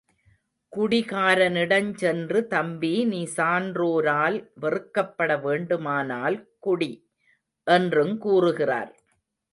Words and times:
குடிகாரனிடஞ் 0.73 1.93
சென்று, 1.93 2.47
தம்பி 2.47 3.05
நீ 3.05 3.21
சான்றோரால் 3.37 4.37
வெறுக்கப்பட 4.61 5.39
வேண்டுமானால் 5.41 6.37
குடி! 6.59 6.91
என்றுங் 7.67 8.17
கூறுகிறார். 8.17 8.91